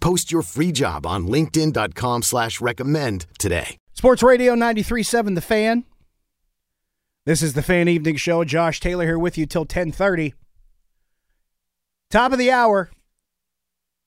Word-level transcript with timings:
Post 0.00 0.32
your 0.32 0.42
free 0.42 0.72
job 0.72 1.06
on 1.06 1.26
linkedin.com 1.26 2.22
slash 2.22 2.60
recommend 2.60 3.26
today. 3.38 3.76
Sports 3.94 4.22
Radio 4.22 4.54
93.7 4.54 5.34
The 5.34 5.40
Fan. 5.40 5.84
This 7.26 7.42
is 7.42 7.52
the 7.52 7.62
Fan 7.62 7.86
Evening 7.86 8.16
Show. 8.16 8.44
Josh 8.44 8.80
Taylor 8.80 9.04
here 9.04 9.18
with 9.18 9.36
you 9.36 9.44
till 9.46 9.62
1030. 9.62 10.34
Top 12.10 12.32
of 12.32 12.38
the 12.38 12.50
hour. 12.50 12.90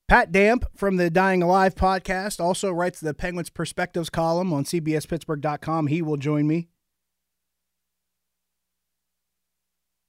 Pat 0.08 0.32
Damp 0.32 0.66
from 0.76 0.98
the 0.98 1.10
Dying 1.10 1.42
Alive 1.42 1.76
podcast 1.76 2.40
also 2.40 2.72
writes 2.72 3.00
the 3.00 3.14
Penguins 3.14 3.50
Perspectives 3.50 4.10
column 4.10 4.52
on 4.52 4.64
CBSPittsburgh.com. 4.66 5.88
He 5.88 6.02
will 6.02 6.18
join 6.18 6.48
me. 6.48 6.68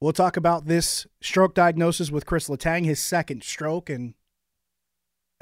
We'll 0.01 0.13
talk 0.13 0.37
about 0.37 0.67
this 0.67 1.07
stroke 1.21 1.55
diagnosis 1.55 2.11
with 2.11 2.27
Chris 2.27 2.49
Letang, 2.49 2.85
his 2.85 3.01
second 3.01 3.45
stroke. 3.45 3.89
And 3.89 4.15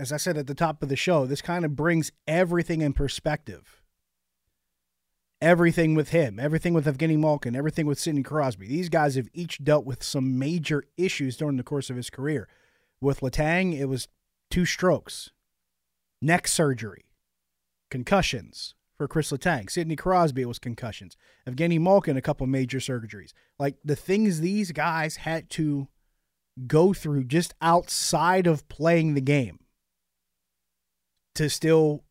as 0.02 0.10
I 0.10 0.16
said 0.16 0.36
at 0.36 0.48
the 0.48 0.54
top 0.54 0.82
of 0.82 0.88
the 0.88 0.96
show, 0.96 1.26
this 1.26 1.40
kind 1.40 1.64
of 1.64 1.76
brings 1.76 2.10
everything 2.26 2.82
in 2.82 2.92
perspective. 2.92 3.80
Everything 5.40 5.94
with 5.94 6.08
him, 6.08 6.40
everything 6.40 6.74
with 6.74 6.86
Evgeny 6.86 7.16
Malkin, 7.16 7.54
everything 7.54 7.86
with 7.86 8.00
Sidney 8.00 8.24
Crosby. 8.24 8.66
These 8.66 8.88
guys 8.88 9.14
have 9.14 9.28
each 9.32 9.62
dealt 9.62 9.84
with 9.84 10.02
some 10.02 10.40
major 10.40 10.82
issues 10.96 11.36
during 11.36 11.56
the 11.56 11.62
course 11.62 11.88
of 11.88 11.94
his 11.94 12.10
career. 12.10 12.48
With 13.00 13.20
Letang, 13.20 13.78
it 13.78 13.84
was 13.84 14.08
two 14.50 14.64
strokes, 14.64 15.30
neck 16.20 16.48
surgery, 16.48 17.04
concussions 17.88 18.74
for 18.96 19.06
Chris 19.06 19.30
Letang. 19.30 19.70
Sidney 19.70 19.94
Crosby 19.94 20.42
it 20.42 20.46
was 20.46 20.58
concussions. 20.58 21.16
Evgeny 21.48 21.78
Malkin, 21.78 22.16
a 22.16 22.22
couple 22.22 22.48
major 22.48 22.78
surgeries. 22.78 23.32
Like 23.56 23.76
the 23.84 23.96
things 23.96 24.40
these 24.40 24.72
guys 24.72 25.16
had 25.16 25.48
to 25.50 25.86
go 26.66 26.92
through 26.92 27.24
just 27.24 27.54
outside 27.62 28.48
of 28.48 28.68
playing 28.68 29.14
the 29.14 29.20
game 29.20 29.60
to 31.34 31.48
still 31.48 32.04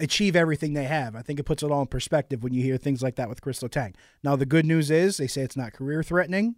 achieve 0.00 0.34
everything 0.34 0.72
they 0.72 0.84
have. 0.84 1.14
I 1.14 1.22
think 1.22 1.38
it 1.38 1.44
puts 1.44 1.62
it 1.62 1.70
all 1.70 1.82
in 1.82 1.86
perspective 1.86 2.42
when 2.42 2.52
you 2.52 2.62
hear 2.62 2.76
things 2.76 3.02
like 3.02 3.16
that 3.16 3.28
with 3.28 3.40
Chris 3.40 3.62
Letang. 3.62 3.94
Now 4.22 4.36
the 4.36 4.46
good 4.46 4.66
news 4.66 4.90
is 4.90 5.16
they 5.16 5.26
say 5.26 5.42
it's 5.42 5.56
not 5.56 5.72
career 5.72 6.02
threatening. 6.02 6.56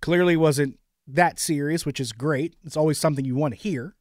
Clearly 0.00 0.36
wasn't 0.36 0.78
that 1.06 1.38
serious, 1.38 1.84
which 1.84 2.00
is 2.00 2.12
great. 2.12 2.56
It's 2.64 2.76
always 2.76 2.98
something 2.98 3.24
you 3.24 3.34
want 3.34 3.54
to 3.54 3.60
hear. 3.60 3.96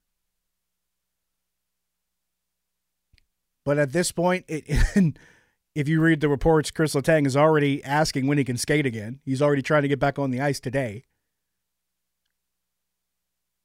But 3.64 3.78
at 3.78 3.92
this 3.92 4.12
point, 4.12 4.46
it, 4.48 4.66
if 5.76 5.88
you 5.88 6.02
read 6.02 6.22
the 6.22 6.30
reports, 6.30 6.72
Chris 6.72 6.96
Letang 6.96 7.28
is 7.28 7.38
already 7.38 7.84
asking 7.84 8.28
when 8.28 8.38
he 8.38 8.44
can 8.44 8.58
skate 8.58 8.86
again. 8.86 9.20
He's 9.24 9.42
already 9.42 9.62
trying 9.62 9.84
to 9.84 9.88
get 9.88 10.00
back 10.00 10.18
on 10.18 10.32
the 10.32 10.42
ice 10.42 10.60
today. 10.60 11.06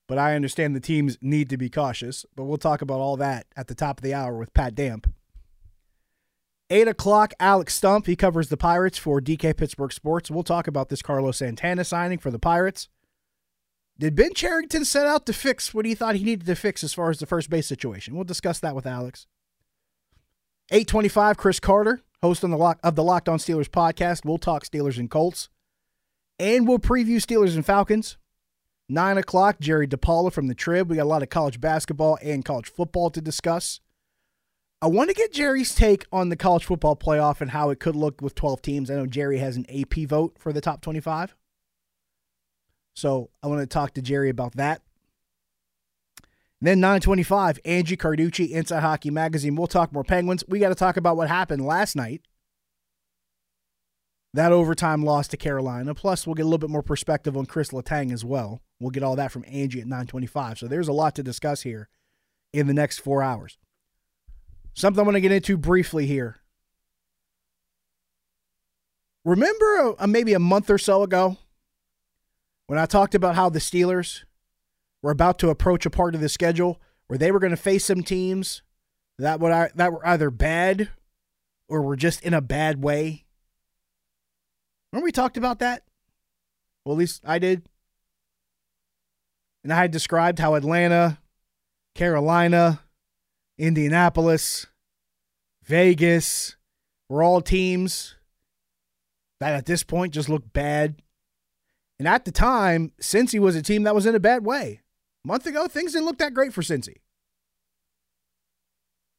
But 0.08 0.18
I 0.18 0.36
understand 0.36 0.76
the 0.76 0.80
teams 0.80 1.18
need 1.20 1.50
to 1.50 1.56
be 1.56 1.68
cautious. 1.68 2.24
But 2.34 2.44
we'll 2.44 2.58
talk 2.58 2.82
about 2.82 3.00
all 3.00 3.16
that 3.16 3.46
at 3.56 3.66
the 3.66 3.74
top 3.74 3.98
of 3.98 4.02
the 4.02 4.14
hour 4.14 4.36
with 4.36 4.54
Pat 4.54 4.74
Damp. 4.74 5.12
8 6.68 6.88
o'clock, 6.88 7.32
Alex 7.38 7.78
Stumpf. 7.78 8.06
He 8.06 8.16
covers 8.16 8.48
the 8.48 8.56
Pirates 8.56 8.98
for 8.98 9.20
DK 9.20 9.56
Pittsburgh 9.56 9.92
Sports. 9.92 10.30
We'll 10.30 10.42
talk 10.42 10.66
about 10.66 10.88
this 10.88 11.02
Carlos 11.02 11.38
Santana 11.38 11.84
signing 11.84 12.18
for 12.18 12.30
the 12.30 12.40
Pirates. 12.40 12.88
Did 13.98 14.14
Ben 14.14 14.34
Cherington 14.34 14.84
set 14.84 15.06
out 15.06 15.24
to 15.26 15.32
fix 15.32 15.72
what 15.72 15.86
he 15.86 15.94
thought 15.94 16.16
he 16.16 16.24
needed 16.24 16.46
to 16.46 16.54
fix 16.54 16.84
as 16.84 16.92
far 16.92 17.08
as 17.08 17.18
the 17.18 17.26
first 17.26 17.48
base 17.48 17.66
situation? 17.66 18.14
We'll 18.14 18.24
discuss 18.24 18.58
that 18.60 18.74
with 18.74 18.86
Alex. 18.86 19.26
825, 20.70 21.36
Chris 21.36 21.60
Carter, 21.60 22.02
host 22.20 22.42
on 22.42 22.50
the 22.50 22.58
lock 22.58 22.78
of 22.82 22.96
the 22.96 23.04
Locked 23.04 23.28
On 23.28 23.38
Steelers 23.38 23.70
podcast. 23.70 24.24
We'll 24.24 24.36
talk 24.36 24.64
Steelers 24.64 24.98
and 24.98 25.10
Colts. 25.10 25.48
And 26.38 26.66
we'll 26.68 26.80
preview 26.80 27.16
Steelers 27.16 27.54
and 27.54 27.64
Falcons. 27.64 28.18
9 28.88 29.18
o'clock, 29.18 29.58
Jerry 29.60 29.88
DiPaola 29.88 30.32
from 30.32 30.46
the 30.46 30.54
Trib. 30.54 30.88
We 30.88 30.96
got 30.96 31.02
a 31.02 31.04
lot 31.04 31.22
of 31.22 31.28
college 31.28 31.60
basketball 31.60 32.18
and 32.22 32.44
college 32.44 32.70
football 32.70 33.10
to 33.10 33.20
discuss. 33.20 33.80
I 34.80 34.86
want 34.86 35.08
to 35.08 35.14
get 35.14 35.32
Jerry's 35.32 35.74
take 35.74 36.06
on 36.12 36.28
the 36.28 36.36
college 36.36 36.64
football 36.64 36.96
playoff 36.96 37.40
and 37.40 37.50
how 37.50 37.70
it 37.70 37.80
could 37.80 37.96
look 37.96 38.20
with 38.20 38.34
12 38.34 38.62
teams. 38.62 38.90
I 38.90 38.94
know 38.94 39.06
Jerry 39.06 39.38
has 39.38 39.56
an 39.56 39.66
AP 39.70 40.06
vote 40.08 40.36
for 40.38 40.52
the 40.52 40.60
top 40.60 40.82
25. 40.82 41.34
So 42.94 43.30
I 43.42 43.46
want 43.46 43.60
to 43.60 43.66
talk 43.66 43.94
to 43.94 44.02
Jerry 44.02 44.28
about 44.28 44.56
that. 44.56 44.82
And 46.60 46.68
then 46.68 46.80
925, 46.80 47.58
Angie 47.64 47.96
Carducci, 47.96 48.50
Inside 48.50 48.80
Hockey 48.80 49.10
Magazine. 49.10 49.56
We'll 49.56 49.66
talk 49.66 49.92
more 49.92 50.04
Penguins. 50.04 50.44
We 50.48 50.58
got 50.58 50.68
to 50.70 50.74
talk 50.74 50.96
about 50.96 51.16
what 51.16 51.28
happened 51.28 51.64
last 51.64 51.96
night. 51.96 52.22
That 54.32 54.52
overtime 54.52 55.04
loss 55.04 55.28
to 55.28 55.36
Carolina. 55.36 55.94
Plus, 55.94 56.26
we'll 56.26 56.34
get 56.34 56.42
a 56.42 56.46
little 56.46 56.58
bit 56.58 56.70
more 56.70 56.82
perspective 56.82 57.36
on 57.36 57.46
Chris 57.46 57.70
Letang 57.70 58.12
as 58.12 58.24
well. 58.24 58.62
We'll 58.80 58.90
get 58.90 59.02
all 59.02 59.16
that 59.16 59.32
from 59.32 59.44
Angie 59.48 59.80
at 59.80 59.86
925. 59.86 60.58
So 60.58 60.68
there's 60.68 60.88
a 60.88 60.92
lot 60.92 61.14
to 61.16 61.22
discuss 61.22 61.62
here 61.62 61.88
in 62.52 62.66
the 62.66 62.74
next 62.74 62.98
four 62.98 63.22
hours. 63.22 63.58
Something 64.74 65.00
I 65.00 65.04
want 65.04 65.16
to 65.16 65.20
get 65.20 65.32
into 65.32 65.56
briefly 65.56 66.06
here. 66.06 66.36
Remember 69.24 69.76
a, 69.76 70.04
a, 70.04 70.06
maybe 70.06 70.34
a 70.34 70.38
month 70.38 70.70
or 70.70 70.78
so 70.78 71.02
ago 71.02 71.38
when 72.66 72.78
I 72.78 72.86
talked 72.86 73.14
about 73.14 73.34
how 73.34 73.48
the 73.48 73.58
Steelers 73.58 74.24
were 75.02 75.10
about 75.10 75.38
to 75.40 75.50
approach 75.50 75.86
a 75.86 75.90
part 75.90 76.14
of 76.14 76.20
the 76.20 76.28
schedule 76.28 76.80
where 77.06 77.18
they 77.18 77.32
were 77.32 77.38
going 77.38 77.50
to 77.50 77.56
face 77.56 77.86
some 77.86 78.02
teams 78.02 78.62
that 79.18 79.40
would 79.40 79.50
that 79.74 79.92
were 79.92 80.06
either 80.06 80.30
bad 80.30 80.90
or 81.68 81.82
were 81.82 81.96
just 81.96 82.22
in 82.22 82.34
a 82.34 82.40
bad 82.40 82.82
way. 82.82 83.24
Remember 84.92 85.04
we 85.04 85.12
talked 85.12 85.36
about 85.36 85.58
that? 85.60 85.82
Well, 86.84 86.94
at 86.94 86.98
least 86.98 87.22
I 87.26 87.38
did. 87.38 87.68
And 89.66 89.72
I 89.72 89.78
had 89.78 89.90
described 89.90 90.38
how 90.38 90.54
Atlanta, 90.54 91.18
Carolina, 91.96 92.82
Indianapolis, 93.58 94.66
Vegas 95.64 96.54
were 97.08 97.24
all 97.24 97.40
teams 97.40 98.14
that 99.40 99.54
at 99.54 99.66
this 99.66 99.82
point 99.82 100.14
just 100.14 100.28
looked 100.28 100.52
bad 100.52 101.02
and 101.98 102.06
at 102.06 102.24
the 102.24 102.30
time, 102.30 102.92
Cincy 103.00 103.40
was 103.40 103.56
a 103.56 103.62
team 103.62 103.84
that 103.84 103.94
was 103.94 104.06
in 104.06 104.14
a 104.14 104.20
bad 104.20 104.44
way. 104.44 104.82
A 105.24 105.28
month 105.28 105.46
ago, 105.46 105.66
things 105.66 105.92
didn't 105.92 106.06
look 106.06 106.18
that 106.18 106.34
great 106.34 106.52
for 106.52 106.62
Cincy. 106.62 106.96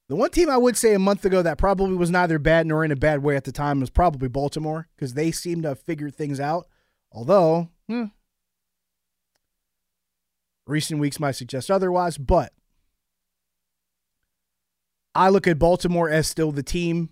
The 0.09 0.16
one 0.16 0.29
team 0.29 0.50
I 0.50 0.58
would 0.58 0.78
say 0.78 0.94
a 0.94 1.00
month 1.00 1.25
ago 1.25 1.41
that 1.41 1.58
probably 1.58 1.96
was 1.96 2.09
neither 2.09 2.40
bad 2.40 2.66
nor 2.66 2.85
in 2.85 2.91
a 2.91 2.96
bad 2.96 3.23
way 3.23 3.35
at 3.35 3.44
the 3.44 3.52
time 3.52 3.82
was 3.82 3.90
probably 3.90 4.29
Baltimore 4.29 4.88
because 4.96 5.16
they 5.16 5.32
seemed 5.32 5.64
to 5.64 5.70
have 5.70 5.82
figured 5.82 6.16
things 6.16 6.40
out. 6.40 6.67
Although, 7.11 7.70
hmm, 7.90 8.05
recent 10.67 10.99
weeks 10.99 11.19
might 11.19 11.31
suggest 11.31 11.72
otherwise, 11.72 12.17
but 12.17 12.53
I 15.16 15.29
look 15.29 15.47
at 15.47 15.59
Baltimore 15.59 16.09
as 16.09 16.28
still 16.28 16.52
the 16.52 16.64
team 16.64 17.09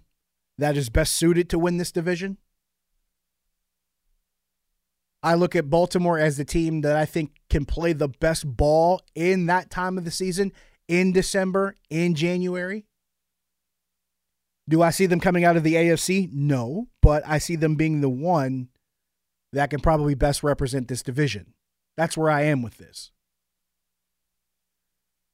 that 0.58 0.78
is 0.78 0.90
best 0.90 1.16
suited 1.16 1.50
to 1.50 1.60
win 1.60 1.78
this 1.78 1.92
division. 1.92 2.38
I 5.24 5.34
look 5.34 5.56
at 5.56 5.72
Baltimore 5.72 6.20
as 6.20 6.38
the 6.38 6.46
team 6.46 6.82
that 6.82 6.96
I 6.96 7.06
think 7.06 7.32
can 7.50 7.66
play 7.66 7.94
the 7.94 8.08
best 8.08 8.46
ball 8.46 9.02
in 9.16 9.48
that 9.48 9.72
time 9.72 9.98
of 9.98 10.06
the 10.06 10.12
season, 10.12 10.54
in 10.88 11.14
December, 11.14 11.76
in 11.90 12.14
January. 12.14 12.86
Do 14.70 14.84
I 14.84 14.92
see 14.92 15.08
them 15.08 15.20
coming 15.20 15.44
out 15.44 15.58
of 15.58 15.64
the 15.64 15.74
AFC? 15.74 16.32
No, 16.32 16.90
but 17.02 17.24
I 17.26 17.40
see 17.40 17.56
them 17.56 17.76
being 17.76 18.02
the 18.02 18.10
one 18.10 18.70
that 19.52 19.72
can 19.72 19.80
probably 19.80 20.14
best 20.14 20.44
represent 20.44 20.88
this 20.88 21.02
division. 21.02 21.54
That's 21.98 22.16
where 22.16 22.30
I 22.30 22.44
am 22.44 22.62
with 22.62 22.78
this. 22.78 23.12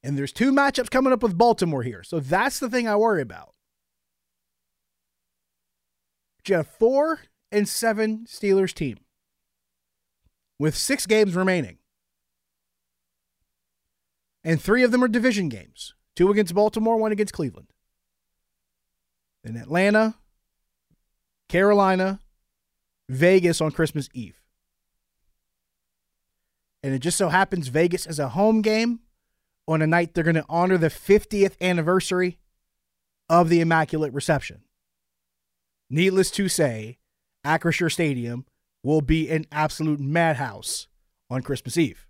And 0.04 0.18
there's 0.18 0.34
two 0.34 0.52
matchups 0.52 0.90
coming 0.90 1.14
up 1.14 1.22
with 1.22 1.38
Baltimore 1.38 1.84
here. 1.84 2.04
So 2.04 2.20
that's 2.20 2.60
the 2.60 2.70
thing 2.70 2.88
I 2.88 2.96
worry 2.96 3.22
about. 3.22 3.54
You 6.48 6.56
had 6.56 6.66
a 6.66 6.68
four 6.68 7.22
and 7.52 7.70
seven 7.70 8.26
Steelers 8.26 8.74
team 8.74 8.98
with 10.58 10.76
six 10.76 11.06
games 11.06 11.36
remaining. 11.36 11.78
And 14.44 14.60
three 14.60 14.84
of 14.84 14.92
them 14.92 15.04
are 15.04 15.08
division 15.08 15.50
games 15.50 15.94
two 16.16 16.30
against 16.30 16.54
Baltimore, 16.54 16.98
one 16.98 17.12
against 17.12 17.34
Cleveland. 17.34 17.68
Then 19.44 19.56
Atlanta, 19.56 20.16
Carolina, 21.48 22.20
Vegas 23.08 23.62
on 23.62 23.72
Christmas 23.72 24.10
Eve. 24.14 24.42
And 26.84 26.94
it 26.94 27.00
just 27.00 27.18
so 27.18 27.30
happens 27.30 27.68
Vegas 27.68 28.08
is 28.08 28.20
a 28.20 28.30
home 28.30 28.62
game 28.62 29.00
on 29.68 29.82
a 29.82 29.88
night 29.88 30.14
they're 30.14 30.24
going 30.24 30.36
to 30.36 30.46
honor 30.50 30.78
the 30.78 30.88
50th 30.88 31.60
anniversary 31.62 32.40
of 33.30 33.50
the 33.50 33.62
Immaculate 33.62 34.14
Reception. 34.14 34.64
Needless 35.90 36.32
to 36.32 36.48
say, 36.48 36.98
Acrisure 37.46 37.92
Stadium 37.92 38.46
will 38.84 39.02
be 39.02 39.30
an 39.30 39.46
absolute 39.52 40.00
madhouse 40.00 40.88
on 41.30 41.42
Christmas 41.42 41.78
Eve. 41.78 42.08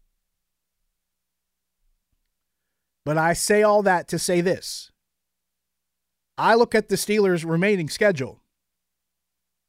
But 3.05 3.17
I 3.17 3.33
say 3.33 3.63
all 3.63 3.81
that 3.83 4.07
to 4.09 4.19
say 4.19 4.41
this. 4.41 4.91
I 6.37 6.55
look 6.55 6.73
at 6.73 6.89
the 6.89 6.95
Steelers' 6.95 7.47
remaining 7.47 7.89
schedule, 7.89 8.41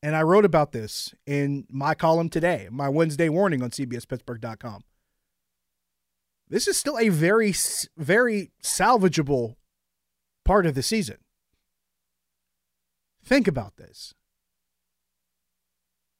and 0.03 0.15
I 0.15 0.23
wrote 0.23 0.45
about 0.45 0.73
this 0.73 1.15
in 1.27 1.67
my 1.71 1.95
column 1.95 2.29
today, 2.29 2.69
my 2.71 2.89
Wednesday 2.89 3.29
warning 3.29 3.63
on 3.63 3.71
CBSPittsburgh.com. 3.71 4.85
This 6.53 6.69
is 6.69 6.77
still 6.77 6.99
a 6.99 7.09
very, 7.09 7.55
very 7.97 8.51
salvageable 8.63 9.57
part 10.45 10.67
of 10.67 10.75
the 10.75 10.83
season. 10.83 11.17
Think 13.25 13.49
about 13.49 13.79
this. 13.79 14.13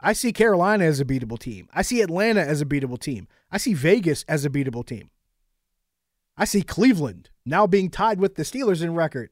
I 0.01 0.15
see 0.15 0.33
Carolina 0.33 0.85
as 0.85 1.01
a 1.01 1.05
beatable 1.05 1.39
team. 1.39 1.69
I 1.75 1.83
see 1.83 2.01
Atlanta 2.01 2.41
as 2.41 2.63
a 2.63 2.65
beatable 2.65 2.99
team. 2.99 3.29
I 3.51 3.59
see 3.59 3.75
Vegas 3.75 4.25
as 4.27 4.47
a 4.47 4.51
beatable 4.51 4.87
team. 4.87 5.11
I 6.35 6.47
see 6.47 6.63
Cleveland 6.63 7.29
now 7.45 7.67
being 7.67 7.91
tied 7.91 8.19
with 8.19 8.37
the 8.37 8.43
Steelers 8.43 8.83
in 8.83 8.95
record 8.95 9.29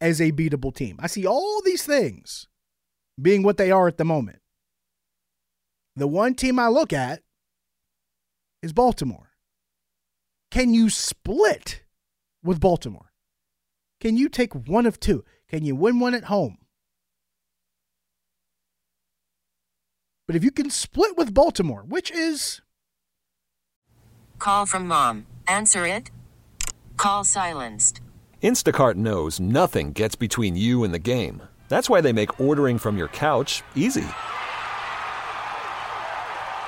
as 0.00 0.22
a 0.22 0.32
beatable 0.32 0.74
team. 0.74 0.96
I 1.00 1.06
see 1.08 1.26
all 1.26 1.60
these 1.62 1.84
things 1.84 2.48
being 3.20 3.42
what 3.42 3.58
they 3.58 3.70
are 3.70 3.88
at 3.88 3.98
the 3.98 4.06
moment. 4.06 4.40
The 5.96 6.08
one 6.08 6.34
team 6.34 6.58
I 6.58 6.68
look 6.68 6.94
at 6.94 7.20
is 8.62 8.72
Baltimore. 8.72 9.29
Can 10.50 10.74
you 10.74 10.90
split 10.90 11.82
with 12.42 12.60
Baltimore? 12.60 13.12
Can 14.00 14.16
you 14.16 14.28
take 14.28 14.52
one 14.54 14.84
of 14.84 14.98
two? 14.98 15.24
Can 15.48 15.64
you 15.64 15.76
win 15.76 16.00
one 16.00 16.14
at 16.14 16.24
home? 16.24 16.58
But 20.26 20.36
if 20.36 20.42
you 20.42 20.50
can 20.50 20.70
split 20.70 21.16
with 21.16 21.34
Baltimore, 21.34 21.84
which 21.86 22.10
is. 22.10 22.60
Call 24.38 24.66
from 24.66 24.86
mom. 24.86 25.26
Answer 25.46 25.86
it. 25.86 26.10
Call 26.96 27.24
silenced. 27.24 28.00
Instacart 28.42 28.94
knows 28.96 29.38
nothing 29.38 29.92
gets 29.92 30.16
between 30.16 30.56
you 30.56 30.82
and 30.82 30.92
the 30.92 30.98
game. 30.98 31.42
That's 31.68 31.88
why 31.90 32.00
they 32.00 32.12
make 32.12 32.40
ordering 32.40 32.78
from 32.78 32.96
your 32.96 33.08
couch 33.08 33.62
easy. 33.76 34.06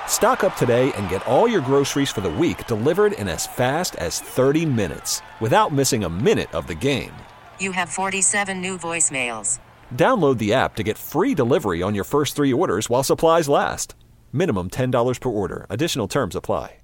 Stock 0.07 0.45
up 0.45 0.55
today 0.55 0.93
and 0.93 1.09
get 1.09 1.27
all 1.27 1.49
your 1.49 1.59
groceries 1.59 2.09
for 2.09 2.21
the 2.21 2.29
week 2.29 2.65
delivered 2.67 3.11
in 3.13 3.27
as 3.27 3.45
fast 3.45 3.97
as 3.97 4.21
30 4.21 4.65
minutes 4.65 5.21
without 5.41 5.73
missing 5.73 6.05
a 6.05 6.09
minute 6.09 6.53
of 6.53 6.67
the 6.67 6.75
game. 6.75 7.11
You 7.59 7.73
have 7.73 7.89
47 7.89 8.61
new 8.61 8.77
voicemails. 8.77 9.59
Download 9.93 10.37
the 10.37 10.53
app 10.53 10.75
to 10.75 10.83
get 10.83 10.97
free 10.97 11.33
delivery 11.33 11.81
on 11.81 11.95
your 11.95 12.05
first 12.05 12.35
three 12.37 12.53
orders 12.53 12.89
while 12.89 13.03
supplies 13.03 13.49
last. 13.49 13.95
Minimum 14.31 14.69
$10 14.69 15.19
per 15.19 15.29
order. 15.29 15.65
Additional 15.69 16.07
terms 16.07 16.35
apply. 16.35 16.77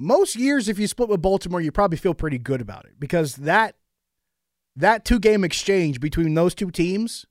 Most 0.00 0.36
years, 0.36 0.68
if 0.68 0.78
you 0.78 0.86
split 0.86 1.08
with 1.08 1.20
Baltimore, 1.20 1.60
you 1.60 1.72
probably 1.72 1.98
feel 1.98 2.14
pretty 2.14 2.38
good 2.38 2.60
about 2.60 2.84
it 2.84 2.92
because 3.00 3.34
that 3.34 3.74
that 4.76 5.04
two 5.04 5.18
game 5.18 5.42
exchange 5.42 5.98
between 5.98 6.34
those 6.34 6.54
two 6.54 6.70
teams, 6.70 7.26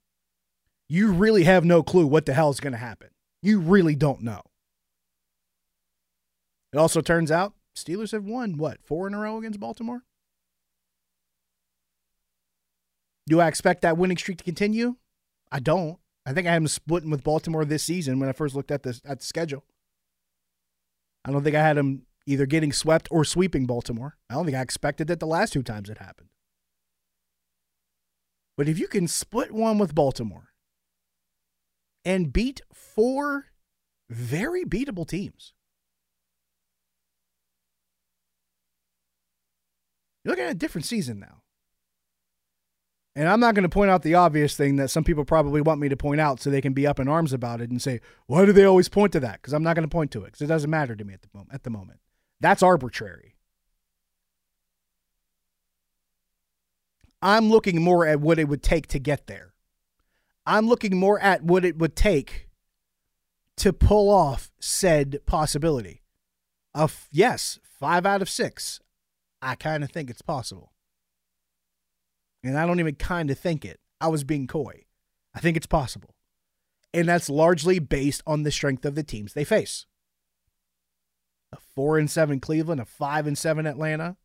you 0.89 1.13
really 1.13 1.45
have 1.45 1.63
no 1.63 1.81
clue 1.81 2.05
what 2.05 2.25
the 2.25 2.33
hell 2.33 2.49
is 2.49 2.59
going 2.59 2.73
to 2.73 2.77
happen. 2.77 3.07
You 3.41 3.59
really 3.59 3.95
don't 3.95 4.21
know. 4.21 4.41
It 6.73 6.77
also 6.77 7.01
turns 7.01 7.31
out 7.31 7.53
Steelers 7.75 8.11
have 8.11 8.25
won 8.25 8.57
what 8.57 8.83
four 8.83 9.07
in 9.07 9.13
a 9.13 9.19
row 9.19 9.37
against 9.37 9.59
Baltimore. 9.59 10.03
Do 13.27 13.39
I 13.39 13.47
expect 13.47 13.81
that 13.81 13.97
winning 13.97 14.17
streak 14.17 14.37
to 14.39 14.43
continue? 14.43 14.95
I 15.51 15.59
don't. 15.59 15.99
I 16.25 16.33
think 16.33 16.47
I 16.47 16.51
had 16.51 16.61
them 16.61 16.67
splitting 16.67 17.09
with 17.09 17.23
Baltimore 17.23 17.65
this 17.65 17.83
season 17.83 18.19
when 18.19 18.29
I 18.29 18.33
first 18.33 18.55
looked 18.55 18.71
at 18.71 18.83
the 18.83 18.99
at 19.05 19.19
the 19.19 19.25
schedule. 19.25 19.63
I 21.23 21.31
don't 21.31 21.43
think 21.43 21.55
I 21.55 21.61
had 21.61 21.77
them 21.77 22.03
either 22.25 22.45
getting 22.45 22.73
swept 22.73 23.07
or 23.11 23.23
sweeping 23.23 23.65
Baltimore. 23.65 24.17
I 24.29 24.33
don't 24.33 24.45
think 24.45 24.57
I 24.57 24.61
expected 24.61 25.07
that 25.07 25.19
the 25.19 25.27
last 25.27 25.53
two 25.53 25.63
times 25.63 25.89
it 25.89 25.97
happened. 25.99 26.29
But 28.57 28.67
if 28.67 28.79
you 28.79 28.87
can 28.87 29.07
split 29.07 29.51
one 29.51 29.77
with 29.77 29.95
Baltimore 29.95 30.49
and 32.07 32.31
beat 32.31 32.61
four 32.73 33.47
very 34.09 34.63
beatable 34.63 35.05
teams, 35.05 35.51
you're 40.23 40.31
looking 40.31 40.45
at 40.45 40.51
a 40.51 40.55
different 40.55 40.85
season 40.85 41.19
now. 41.19 41.41
And 43.13 43.27
I'm 43.27 43.41
not 43.41 43.55
going 43.55 43.63
to 43.63 43.69
point 43.69 43.91
out 43.91 44.03
the 44.03 44.13
obvious 44.13 44.55
thing 44.55 44.77
that 44.77 44.89
some 44.89 45.03
people 45.03 45.25
probably 45.25 45.59
want 45.59 45.81
me 45.81 45.89
to 45.89 45.97
point 45.97 46.21
out 46.21 46.39
so 46.39 46.49
they 46.49 46.61
can 46.61 46.71
be 46.71 46.87
up 46.87 46.99
in 46.99 47.09
arms 47.09 47.33
about 47.33 47.59
it 47.59 47.69
and 47.69 47.81
say, 47.81 47.99
why 48.27 48.45
do 48.45 48.53
they 48.53 48.63
always 48.63 48.87
point 48.87 49.11
to 49.11 49.19
that? 49.19 49.41
Because 49.41 49.53
I'm 49.53 49.63
not 49.63 49.75
going 49.75 49.87
to 49.87 49.93
point 49.93 50.11
to 50.11 50.23
it 50.23 50.27
because 50.27 50.41
it 50.41 50.47
doesn't 50.47 50.69
matter 50.69 50.95
to 50.95 51.03
me 51.03 51.13
at 51.13 51.23
the, 51.23 51.29
moment, 51.33 51.53
at 51.53 51.63
the 51.63 51.69
moment. 51.69 51.99
That's 52.39 52.63
arbitrary. 52.63 53.35
I'm 57.21 57.49
looking 57.49 57.81
more 57.81 58.05
at 58.05 58.21
what 58.21 58.39
it 58.39 58.47
would 58.47 58.63
take 58.63 58.87
to 58.87 58.99
get 58.99 59.27
there. 59.27 59.55
I'm 60.47 60.67
looking 60.67 60.97
more 60.97 61.19
at 61.19 61.43
what 61.43 61.65
it 61.65 61.77
would 61.77 61.95
take 61.95 62.47
to 63.57 63.73
pull 63.73 64.09
off 64.09 64.49
said 64.61 65.19
possibility. 65.25 66.03
Of 66.73 67.09
yes, 67.11 67.59
five 67.63 68.05
out 68.05 68.21
of 68.21 68.29
six. 68.29 68.79
I 69.41 69.55
kind 69.55 69.83
of 69.83 69.91
think 69.91 70.09
it's 70.09 70.21
possible. 70.21 70.71
And 72.43 72.57
I 72.57 72.65
don't 72.65 72.79
even 72.79 72.95
kind 72.95 73.29
of 73.29 73.37
think 73.37 73.65
it. 73.65 73.81
I 73.99 74.07
was 74.07 74.23
being 74.23 74.47
coy. 74.47 74.85
I 75.35 75.41
think 75.41 75.57
it's 75.57 75.67
possible. 75.67 76.15
And 76.93 77.09
that's 77.09 77.29
largely 77.29 77.79
based 77.79 78.23
on 78.25 78.43
the 78.43 78.51
strength 78.51 78.85
of 78.85 78.95
the 78.95 79.03
teams 79.03 79.33
they 79.33 79.43
face. 79.43 79.85
A 81.51 81.57
4 81.75 81.97
and 81.97 82.09
7 82.09 82.39
Cleveland, 82.39 82.79
a 82.79 82.85
5 82.85 83.27
and 83.27 83.37
7 83.37 83.67
Atlanta. 83.67 84.15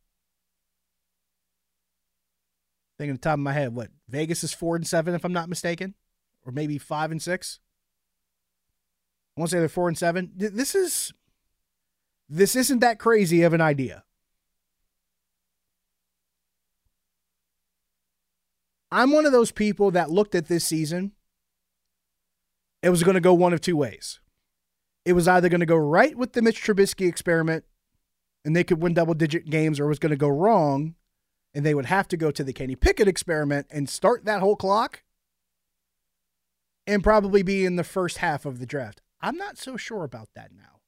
Thinking 2.97 3.15
the 3.15 3.19
top 3.19 3.33
of 3.33 3.39
my 3.39 3.53
head, 3.53 3.75
what? 3.75 3.89
Vegas 4.07 4.43
is 4.43 4.53
4 4.53 4.77
and 4.77 4.87
7 4.87 5.13
if 5.13 5.25
I'm 5.25 5.33
not 5.33 5.49
mistaken, 5.49 5.95
or 6.45 6.51
maybe 6.51 6.77
5 6.77 7.11
and 7.11 7.21
6. 7.21 7.59
I 9.35 9.41
want 9.41 9.49
to 9.49 9.55
say 9.55 9.59
they're 9.59 9.69
4 9.69 9.87
and 9.87 9.97
7. 9.97 10.31
This 10.35 10.75
is 10.75 11.13
this 12.29 12.55
isn't 12.55 12.79
that 12.79 12.99
crazy 12.99 13.43
of 13.43 13.53
an 13.53 13.61
idea. 13.61 14.03
I'm 18.91 19.11
one 19.11 19.25
of 19.25 19.31
those 19.31 19.51
people 19.51 19.91
that 19.91 20.09
looked 20.09 20.35
at 20.35 20.47
this 20.47 20.65
season. 20.65 21.11
It 22.81 22.89
was 22.89 23.03
going 23.03 23.15
to 23.15 23.21
go 23.21 23.33
one 23.33 23.53
of 23.53 23.61
two 23.61 23.77
ways. 23.77 24.19
It 25.05 25.13
was 25.13 25.27
either 25.27 25.49
going 25.49 25.59
to 25.59 25.65
go 25.65 25.75
right 25.75 26.17
with 26.17 26.33
the 26.33 26.41
Mitch 26.41 26.63
Trubisky 26.63 27.07
experiment 27.07 27.65
and 28.45 28.55
they 28.55 28.63
could 28.63 28.81
win 28.81 28.93
double 28.93 29.13
digit 29.13 29.49
games, 29.49 29.79
or 29.79 29.85
it 29.85 29.89
was 29.89 29.99
going 29.99 30.09
to 30.09 30.15
go 30.15 30.27
wrong 30.27 30.95
and 31.53 31.65
they 31.65 31.75
would 31.75 31.85
have 31.85 32.07
to 32.09 32.17
go 32.17 32.31
to 32.31 32.43
the 32.43 32.53
Kenny 32.53 32.75
Pickett 32.75 33.07
experiment 33.07 33.67
and 33.69 33.87
start 33.87 34.25
that 34.25 34.39
whole 34.39 34.55
clock 34.55 35.02
and 36.85 37.03
probably 37.03 37.43
be 37.43 37.65
in 37.65 37.75
the 37.75 37.83
first 37.83 38.17
half 38.17 38.45
of 38.45 38.59
the 38.59 38.65
draft. 38.65 39.01
I'm 39.21 39.37
not 39.37 39.57
so 39.57 39.77
sure 39.77 40.03
about 40.03 40.29
that 40.35 40.51
now 40.55 40.81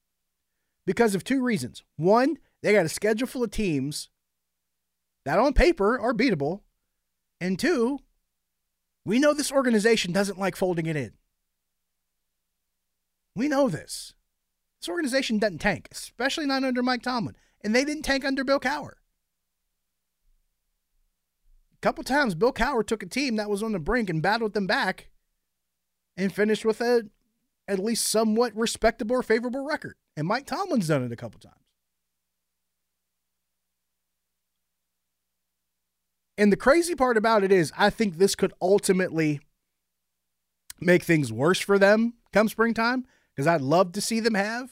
because 0.85 1.15
of 1.15 1.23
two 1.23 1.41
reasons. 1.41 1.83
One, 1.95 2.37
they 2.61 2.73
got 2.73 2.85
a 2.85 2.89
schedule 2.89 3.27
full 3.27 3.43
of 3.43 3.51
teams 3.51 4.09
that 5.25 5.39
on 5.39 5.53
paper 5.53 5.99
are 5.99 6.13
beatable 6.13 6.61
and 7.39 7.59
two, 7.59 7.99
we 9.05 9.19
know 9.19 9.33
this 9.33 9.51
organization 9.51 10.11
doesn't 10.11 10.39
like 10.39 10.55
folding 10.55 10.85
it 10.85 10.95
in. 10.95 11.13
We 13.35 13.47
know 13.47 13.69
this. 13.69 14.13
This 14.81 14.89
organization 14.89 15.39
doesn't 15.39 15.59
tank, 15.59 15.87
especially 15.91 16.45
not 16.45 16.63
under 16.63 16.81
Mike 16.81 17.03
Tomlin. 17.03 17.35
And 17.63 17.75
they 17.75 17.83
didn't 17.83 18.03
tank 18.03 18.23
under 18.23 18.43
Bill 18.43 18.59
Cowher. 18.59 18.93
A 21.73 21.81
couple 21.81 22.03
times, 22.03 22.35
Bill 22.35 22.53
Cowher 22.53 22.85
took 22.85 23.03
a 23.03 23.07
team 23.07 23.35
that 23.35 23.49
was 23.49 23.61
on 23.61 23.73
the 23.73 23.79
brink 23.79 24.09
and 24.09 24.21
battled 24.21 24.53
them 24.53 24.67
back 24.67 25.09
and 26.17 26.33
finished 26.33 26.65
with 26.65 26.81
a 26.81 27.03
at 27.67 27.79
least 27.79 28.05
somewhat 28.05 28.55
respectable 28.55 29.15
or 29.15 29.23
favorable 29.23 29.65
record. 29.65 29.95
And 30.15 30.27
Mike 30.27 30.45
Tomlin's 30.45 30.87
done 30.87 31.03
it 31.03 31.11
a 31.11 31.15
couple 31.15 31.39
times. 31.39 31.55
And 36.37 36.51
the 36.51 36.57
crazy 36.57 36.95
part 36.95 37.17
about 37.17 37.43
it 37.43 37.51
is, 37.51 37.71
I 37.77 37.89
think 37.89 38.17
this 38.17 38.35
could 38.35 38.53
ultimately 38.61 39.39
make 40.81 41.03
things 41.03 41.31
worse 41.31 41.59
for 41.59 41.79
them 41.79 42.15
come 42.33 42.49
springtime 42.49 43.05
because 43.33 43.47
I'd 43.47 43.61
love 43.61 43.93
to 43.93 44.01
see 44.01 44.19
them 44.19 44.33
have 44.33 44.69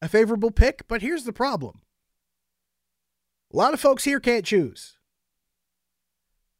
a 0.00 0.08
favorable 0.08 0.50
pick. 0.50 0.86
But 0.86 1.02
here's 1.02 1.24
the 1.24 1.32
problem 1.32 1.80
a 3.52 3.56
lot 3.56 3.74
of 3.74 3.80
folks 3.80 4.04
here 4.04 4.20
can't 4.20 4.44
choose. 4.44 4.96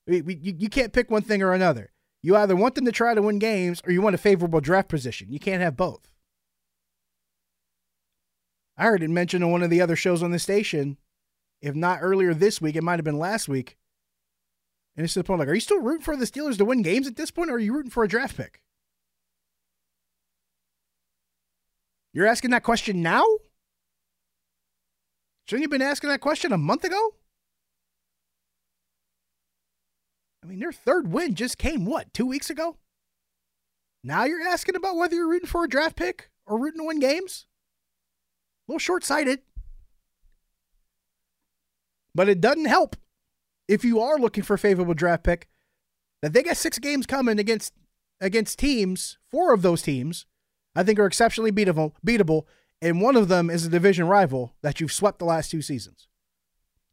We, 0.07 0.23
we, 0.23 0.35
you, 0.35 0.55
you 0.59 0.69
can't 0.69 0.93
pick 0.93 1.11
one 1.11 1.23
thing 1.23 1.43
or 1.43 1.53
another. 1.53 1.93
You 2.23 2.37
either 2.37 2.57
want 2.57 2.75
them 2.75 2.85
to 2.85 2.93
try 2.93 3.15
to 3.15 3.23
win 3.23 3.39
games 3.39 3.81
or 3.85 3.93
you 3.93 4.03
want 4.03 4.15
a 4.15 4.19
favorable 4.19 4.61
draft 4.61 4.89
position. 4.89 5.29
You 5.31 5.39
can't 5.39 5.63
have 5.63 5.77
both. 5.77 6.11
I 8.77 8.85
heard 8.85 9.03
it 9.03 9.11
mentioned 9.11 9.45
on 9.45 9.51
one 9.51 9.63
of 9.63 9.71
the 9.71 9.81
other 9.81 9.97
shows 9.97 10.23
on 10.23 10.31
the 10.31 10.39
station. 10.39 10.99
If 11.61 11.75
not 11.75 11.99
earlier 12.01 12.33
this 12.33 12.61
week, 12.61 12.77
it 12.77 12.83
might 12.83 12.99
have 12.99 13.05
been 13.05 13.19
last 13.19 13.49
week. 13.49 13.77
And 14.97 15.05
it's 15.05 15.15
to 15.15 15.21
the 15.21 15.25
point 15.25 15.41
like, 15.41 15.49
are 15.49 15.55
you 15.55 15.61
still 15.61 15.81
rooting 15.81 16.05
for 16.05 16.17
the 16.17 16.25
Steelers 16.25 16.59
to 16.59 16.65
win 16.65 16.83
games 16.83 17.07
at 17.07 17.17
this 17.17 17.31
point, 17.31 17.51
or 17.51 17.55
are 17.55 17.59
you 17.59 17.73
rooting 17.73 17.91
for 17.91 18.05
a 18.05 18.09
draft 18.09 18.37
pick? 18.37 18.61
You're 22.13 22.27
asking 22.27 22.51
that 22.51 22.65
question 22.65 23.03
now? 23.03 23.25
Shouldn't 25.47 25.63
you 25.63 25.65
have 25.65 25.71
been 25.71 25.83
asking 25.83 26.11
that 26.11 26.21
question 26.21 26.53
a 26.53 26.59
month 26.59 26.85
ago? 26.85 27.15
I 30.40 30.40
mean, 30.51 30.61
their 30.61 30.73
third 30.73 31.13
win 31.13 31.35
just 31.35 31.59
came, 31.59 31.85
what, 31.85 32.13
two 32.13 32.27
weeks 32.27 32.51
ago? 32.51 32.77
Now 34.03 34.25
you're 34.25 34.43
asking 34.43 34.77
about 34.77 34.97
whether 34.97 35.15
you're 35.15 35.29
rooting 35.29 35.49
for 35.49 35.65
a 35.65 35.69
draft 35.69 35.97
pick 35.97 36.31
or 36.47 36.59
rooting 36.59 36.81
to 36.81 36.87
win 36.87 37.01
games? 37.01 37.47
A 38.69 38.73
little 38.73 38.79
short 38.79 39.05
sighted. 39.05 39.41
But 42.15 42.29
it 42.29 42.41
doesn't 42.41 42.67
help 42.67 42.97
if 43.69 43.85
you 43.85 44.01
are 44.01 44.19
looking 44.19 44.43
for 44.43 44.55
a 44.55 44.59
favorable 44.59 44.95
draft 44.95 45.23
pick 45.23 45.49
that 46.23 46.33
they 46.33 46.43
got 46.43 46.57
six 46.57 46.79
games 46.79 47.07
coming 47.07 47.39
against 47.39 47.73
against 48.21 48.59
teams, 48.59 49.17
four 49.31 49.55
of 49.55 49.63
those 49.63 49.81
teams, 49.81 50.27
I 50.75 50.83
think 50.83 50.99
are 50.99 51.07
exceptionally 51.07 51.53
beatable, 51.53 51.93
beatable, 52.07 52.45
and 52.83 53.01
one 53.01 53.17
of 53.17 53.29
them 53.29 53.49
is 53.49 53.65
a 53.65 53.71
division 53.71 54.07
rival 54.07 54.55
that 54.63 54.81
you've 54.81 54.93
swept 54.93 55.19
the 55.19 55.25
last 55.25 55.51
two 55.51 55.63
seasons. 55.63 56.09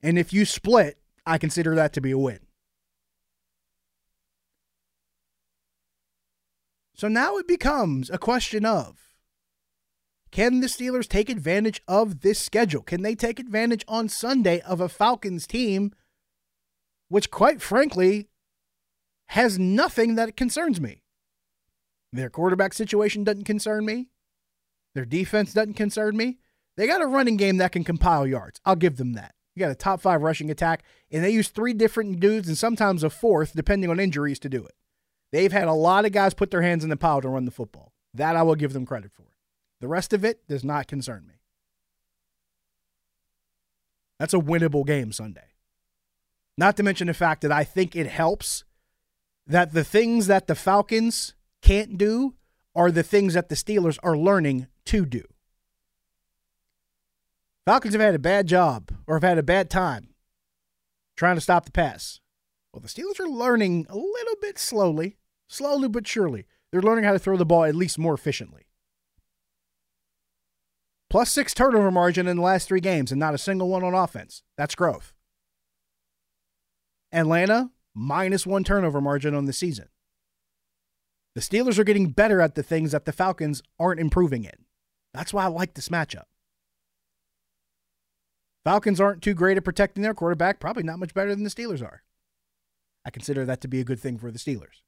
And 0.01 0.17
if 0.17 0.31
you 0.31 0.45
split, 0.45 0.99
I 1.25 1.37
consider 1.37 1.75
that 1.75 1.93
to 1.93 2.01
be 2.01 2.11
a 2.11 2.17
win. 2.17 2.39
So 6.97 7.07
now 7.07 7.37
it 7.37 7.47
becomes 7.47 8.09
a 8.09 8.17
question 8.17 8.65
of 8.65 9.13
can 10.31 10.59
the 10.61 10.67
Steelers 10.67 11.07
take 11.07 11.29
advantage 11.29 11.81
of 11.87 12.21
this 12.21 12.39
schedule? 12.39 12.81
Can 12.81 13.03
they 13.03 13.15
take 13.15 13.39
advantage 13.39 13.85
on 13.87 14.09
Sunday 14.09 14.61
of 14.61 14.81
a 14.81 14.89
Falcons 14.89 15.45
team, 15.45 15.93
which, 17.07 17.31
quite 17.31 17.61
frankly, 17.61 18.27
has 19.27 19.59
nothing 19.59 20.15
that 20.15 20.35
concerns 20.35 20.81
me? 20.81 21.03
Their 22.11 22.29
quarterback 22.29 22.73
situation 22.73 23.23
doesn't 23.23 23.45
concern 23.45 23.85
me. 23.85 24.09
Their 24.95 25.05
defense 25.05 25.53
doesn't 25.53 25.75
concern 25.75 26.17
me. 26.17 26.39
They 26.77 26.87
got 26.87 27.01
a 27.01 27.07
running 27.07 27.37
game 27.37 27.57
that 27.57 27.71
can 27.71 27.83
compile 27.83 28.25
yards. 28.25 28.59
I'll 28.65 28.75
give 28.75 28.97
them 28.97 29.13
that. 29.13 29.35
You 29.55 29.59
got 29.59 29.71
a 29.71 29.75
top 29.75 30.01
five 30.01 30.23
rushing 30.23 30.49
attack, 30.49 30.83
and 31.11 31.23
they 31.23 31.29
use 31.29 31.49
three 31.49 31.73
different 31.73 32.19
dudes 32.19 32.47
and 32.47 32.57
sometimes 32.57 33.03
a 33.03 33.09
fourth, 33.09 33.53
depending 33.55 33.89
on 33.89 33.99
injuries, 33.99 34.39
to 34.39 34.49
do 34.49 34.63
it. 34.65 34.73
They've 35.31 35.51
had 35.51 35.67
a 35.67 35.73
lot 35.73 36.05
of 36.05 36.11
guys 36.11 36.33
put 36.33 36.51
their 36.51 36.61
hands 36.61 36.83
in 36.83 36.89
the 36.89 36.97
pile 36.97 37.21
to 37.21 37.29
run 37.29 37.45
the 37.45 37.51
football. 37.51 37.93
That 38.13 38.35
I 38.35 38.43
will 38.43 38.55
give 38.55 38.73
them 38.73 38.85
credit 38.85 39.11
for. 39.11 39.25
The 39.81 39.87
rest 39.87 40.13
of 40.13 40.25
it 40.25 40.47
does 40.47 40.63
not 40.63 40.87
concern 40.87 41.25
me. 41.27 41.35
That's 44.19 44.33
a 44.33 44.39
winnable 44.39 44.85
game 44.85 45.11
Sunday. 45.11 45.53
Not 46.57 46.75
to 46.77 46.83
mention 46.83 47.07
the 47.07 47.13
fact 47.13 47.41
that 47.41 47.51
I 47.51 47.63
think 47.63 47.95
it 47.95 48.07
helps 48.07 48.63
that 49.45 49.73
the 49.73 49.83
things 49.83 50.27
that 50.27 50.47
the 50.47 50.55
Falcons 50.55 51.35
can't 51.61 51.97
do 51.97 52.33
are 52.75 52.91
the 52.91 53.03
things 53.03 53.35
that 53.35 53.49
the 53.49 53.55
Steelers 53.55 53.99
are 54.01 54.17
learning 54.17 54.67
to 54.85 55.05
do. 55.05 55.23
Falcons 57.65 57.93
have 57.93 58.01
had 58.01 58.15
a 58.15 58.19
bad 58.19 58.47
job 58.47 58.91
or 59.05 59.15
have 59.15 59.23
had 59.23 59.37
a 59.37 59.43
bad 59.43 59.69
time 59.69 60.09
trying 61.15 61.35
to 61.35 61.41
stop 61.41 61.65
the 61.65 61.71
pass. 61.71 62.21
Well, 62.77 62.83
the 62.83 62.89
Steelers 62.89 63.19
are 63.19 63.27
learning 63.27 63.87
a 63.89 63.97
little 63.97 64.35
bit 64.39 64.59
slowly, 64.59 65.17
slowly 65.47 65.87
but 65.87 66.05
surely. 66.05 66.45
They're 66.71 66.79
learning 66.79 67.05
how 67.05 67.13
to 67.13 67.17
throw 67.17 67.35
the 67.35 67.43
ball 67.43 67.63
at 67.63 67.73
least 67.73 67.97
more 67.97 68.13
efficiently. 68.13 68.67
Plus 71.09 71.31
six 71.31 71.55
turnover 71.55 71.89
margin 71.89 72.27
in 72.27 72.37
the 72.37 72.43
last 72.43 72.67
three 72.67 72.79
games 72.79 73.11
and 73.11 73.19
not 73.19 73.33
a 73.33 73.39
single 73.39 73.67
one 73.67 73.83
on 73.83 73.95
offense. 73.95 74.43
That's 74.57 74.75
growth. 74.75 75.15
Atlanta, 77.11 77.71
minus 77.95 78.45
one 78.45 78.63
turnover 78.63 79.01
margin 79.01 79.33
on 79.33 79.45
the 79.45 79.53
season. 79.53 79.87
The 81.33 81.41
Steelers 81.41 81.79
are 81.79 81.83
getting 81.83 82.11
better 82.11 82.41
at 82.41 82.53
the 82.53 82.61
things 82.61 82.91
that 82.91 83.05
the 83.05 83.11
Falcons 83.11 83.63
aren't 83.79 83.99
improving 83.99 84.43
in. 84.43 84.65
That's 85.15 85.33
why 85.33 85.45
I 85.45 85.47
like 85.47 85.73
this 85.73 85.89
matchup. 85.89 86.25
Falcons 88.63 89.01
aren't 89.01 89.23
too 89.23 89.33
great 89.33 89.57
at 89.57 89.63
protecting 89.63 90.03
their 90.03 90.13
quarterback, 90.13 90.59
probably 90.59 90.83
not 90.83 90.99
much 90.99 91.15
better 91.15 91.33
than 91.33 91.43
the 91.43 91.49
Steelers 91.49 91.81
are. 91.81 92.03
I 93.07 93.09
consider 93.09 93.45
that 93.45 93.61
to 93.61 93.69
be 93.69 93.79
a 93.79 93.85
good 93.85 94.01
thing 94.01 94.17
for 94.17 94.31
the 94.31 94.37
Steelers. 94.37 94.83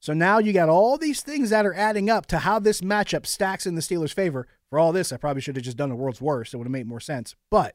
So 0.00 0.12
now 0.12 0.36
you 0.38 0.52
got 0.52 0.68
all 0.68 0.98
these 0.98 1.22
things 1.22 1.48
that 1.48 1.64
are 1.64 1.72
adding 1.72 2.10
up 2.10 2.26
to 2.26 2.40
how 2.40 2.58
this 2.58 2.82
matchup 2.82 3.24
stacks 3.24 3.64
in 3.64 3.74
the 3.74 3.80
Steelers' 3.80 4.12
favor. 4.12 4.46
For 4.68 4.78
all 4.78 4.92
this, 4.92 5.12
I 5.12 5.16
probably 5.16 5.40
should 5.40 5.56
have 5.56 5.64
just 5.64 5.78
done 5.78 5.88
the 5.88 5.96
world's 5.96 6.20
worst. 6.20 6.52
It 6.52 6.58
would 6.58 6.66
have 6.66 6.72
made 6.72 6.86
more 6.86 7.00
sense. 7.00 7.34
But 7.50 7.74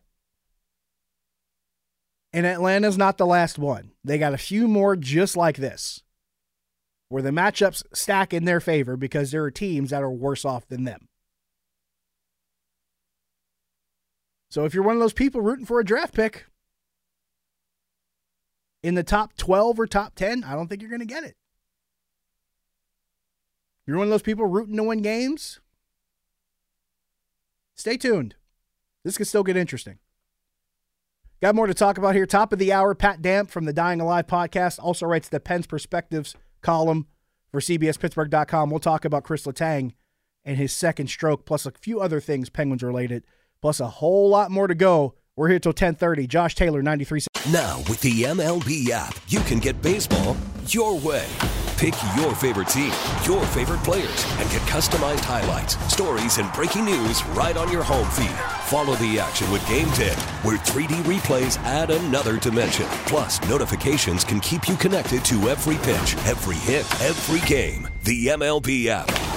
and 2.31 2.45
Atlanta's 2.45 2.99
not 2.99 3.17
the 3.17 3.25
last 3.25 3.57
one. 3.57 3.93
They 4.03 4.19
got 4.19 4.35
a 4.35 4.37
few 4.37 4.67
more 4.67 4.95
just 4.95 5.35
like 5.35 5.57
this 5.57 6.03
where 7.09 7.23
the 7.23 7.31
matchups 7.31 7.83
stack 7.93 8.31
in 8.31 8.45
their 8.45 8.59
favor 8.61 8.95
because 8.95 9.31
there 9.31 9.43
are 9.43 9.51
teams 9.51 9.89
that 9.89 10.03
are 10.03 10.11
worse 10.11 10.45
off 10.45 10.67
than 10.67 10.83
them. 10.83 11.07
So 14.51 14.65
if 14.65 14.75
you're 14.75 14.83
one 14.83 14.95
of 14.95 15.01
those 15.01 15.13
people 15.13 15.41
rooting 15.41 15.65
for 15.65 15.79
a 15.79 15.85
draft 15.85 16.13
pick 16.13 16.45
in 18.83 18.95
the 18.95 19.03
top 19.03 19.35
12 19.37 19.79
or 19.79 19.87
top 19.87 20.15
10, 20.15 20.43
I 20.43 20.55
don't 20.55 20.67
think 20.67 20.81
you're 20.81 20.89
going 20.89 21.01
to 21.01 21.05
get 21.05 21.23
it. 21.23 21.35
You're 23.85 23.97
one 23.97 24.07
of 24.07 24.11
those 24.11 24.21
people 24.21 24.45
rooting 24.45 24.77
to 24.77 24.83
win 24.83 25.01
games. 25.01 25.59
Stay 27.75 27.97
tuned. 27.97 28.35
This 29.03 29.17
could 29.17 29.27
still 29.27 29.43
get 29.43 29.57
interesting. 29.57 29.99
Got 31.41 31.55
more 31.55 31.65
to 31.65 31.73
talk 31.73 31.97
about 31.97 32.13
here. 32.13 32.27
Top 32.27 32.53
of 32.53 32.59
the 32.59 32.71
hour, 32.71 32.93
Pat 32.93 33.21
Damp 33.21 33.49
from 33.49 33.65
the 33.65 33.73
Dying 33.73 33.99
Alive 33.99 34.27
podcast 34.27 34.77
also 34.79 35.07
writes 35.07 35.27
the 35.27 35.39
Pens 35.39 35.65
Perspectives 35.65 36.35
column 36.61 37.07
for 37.51 37.59
CBSPittsburgh.com. 37.59 38.69
We'll 38.69 38.79
talk 38.79 39.05
about 39.05 39.23
Chris 39.23 39.45
Letang 39.45 39.93
and 40.45 40.57
his 40.57 40.71
second 40.71 41.07
stroke, 41.07 41.45
plus 41.45 41.65
a 41.65 41.71
few 41.71 41.99
other 41.99 42.19
things 42.19 42.49
Penguins 42.49 42.83
related, 42.83 43.23
plus 43.59 43.79
a 43.79 43.87
whole 43.87 44.29
lot 44.29 44.51
more 44.51 44.67
to 44.67 44.75
go. 44.75 45.15
We're 45.37 45.47
here 45.47 45.59
till 45.59 45.73
10:30. 45.73 46.27
Josh 46.27 46.55
Taylor, 46.55 46.81
93. 46.81 47.21
Now 47.51 47.77
with 47.87 48.01
the 48.01 48.23
MLB 48.23 48.91
app, 48.91 49.15
you 49.27 49.39
can 49.41 49.59
get 49.59 49.81
baseball 49.81 50.35
your 50.67 50.97
way. 50.99 51.25
Pick 51.77 51.95
your 52.15 52.35
favorite 52.35 52.67
team, 52.67 52.91
your 53.25 53.43
favorite 53.47 53.83
players, 53.83 54.25
and 54.37 54.47
get 54.51 54.61
customized 54.69 55.21
highlights, 55.21 55.77
stories, 55.91 56.37
and 56.37 56.51
breaking 56.53 56.85
news 56.85 57.25
right 57.27 57.57
on 57.57 57.71
your 57.71 57.81
home 57.81 58.07
feed. 58.11 58.37
Follow 58.65 58.93
the 58.97 59.19
action 59.19 59.49
with 59.51 59.63
Gameday, 59.63 60.13
where 60.43 60.59
3D 60.59 61.01
replays 61.03 61.57
add 61.63 61.89
another 61.89 62.37
dimension. 62.37 62.85
Plus, 63.07 63.41
notifications 63.49 64.23
can 64.23 64.39
keep 64.41 64.67
you 64.67 64.75
connected 64.75 65.25
to 65.25 65.49
every 65.49 65.77
pitch, 65.77 66.15
every 66.27 66.57
hit, 66.57 66.85
every 67.01 67.39
game. 67.47 67.87
The 68.03 68.27
MLB 68.27 68.87
app. 68.87 69.20